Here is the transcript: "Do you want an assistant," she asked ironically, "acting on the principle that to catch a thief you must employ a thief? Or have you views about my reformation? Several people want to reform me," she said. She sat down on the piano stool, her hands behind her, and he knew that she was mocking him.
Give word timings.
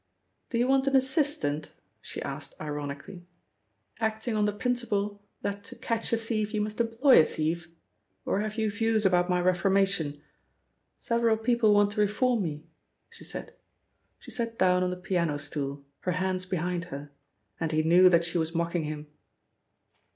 "Do 0.49 0.57
you 0.57 0.67
want 0.67 0.87
an 0.87 0.95
assistant," 0.95 1.73
she 2.01 2.23
asked 2.23 2.55
ironically, 2.59 3.27
"acting 3.99 4.35
on 4.35 4.45
the 4.45 4.51
principle 4.51 5.21
that 5.43 5.63
to 5.65 5.75
catch 5.75 6.11
a 6.11 6.17
thief 6.17 6.55
you 6.55 6.61
must 6.61 6.81
employ 6.81 7.21
a 7.21 7.23
thief? 7.23 7.69
Or 8.25 8.39
have 8.39 8.55
you 8.55 8.71
views 8.71 9.05
about 9.05 9.29
my 9.29 9.39
reformation? 9.39 10.19
Several 10.97 11.37
people 11.37 11.71
want 11.71 11.91
to 11.91 12.01
reform 12.01 12.41
me," 12.41 12.65
she 13.11 13.23
said. 13.23 13.53
She 14.17 14.31
sat 14.31 14.57
down 14.57 14.81
on 14.83 14.89
the 14.89 14.97
piano 14.97 15.37
stool, 15.37 15.85
her 15.99 16.13
hands 16.13 16.47
behind 16.47 16.85
her, 16.85 17.11
and 17.59 17.71
he 17.71 17.83
knew 17.83 18.09
that 18.09 18.25
she 18.25 18.39
was 18.39 18.55
mocking 18.55 18.85
him. 18.85 19.05